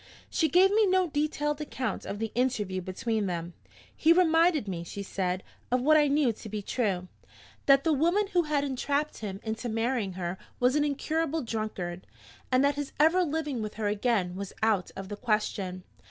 "She 0.31 0.49
gave 0.49 0.71
me 0.71 0.87
no 0.87 1.09
detailed 1.11 1.61
account 1.61 2.07
of 2.07 2.17
the 2.17 2.31
interview 2.33 2.81
between 2.81 3.27
them. 3.27 3.53
'He 3.95 4.11
reminded 4.11 4.67
me,' 4.67 4.83
she 4.83 5.03
said, 5.03 5.43
'of 5.71 5.83
what 5.83 5.95
I 5.95 6.07
knew 6.07 6.33
to 6.33 6.49
be 6.49 6.63
true 6.63 7.07
that 7.67 7.83
the 7.83 7.93
woman 7.93 8.25
who 8.33 8.41
had 8.41 8.63
entrapped 8.63 9.19
him 9.19 9.39
into 9.43 9.69
marrying 9.69 10.13
her 10.13 10.39
was 10.59 10.75
an 10.75 10.83
incurable 10.83 11.43
drunkard, 11.43 12.07
and 12.51 12.65
that 12.65 12.73
his 12.77 12.93
ever 12.99 13.23
living 13.23 13.61
with 13.61 13.75
her 13.75 13.89
again 13.89 14.35
was 14.35 14.53
out 14.63 14.89
of 14.95 15.07
the 15.07 15.15
question. 15.15 15.83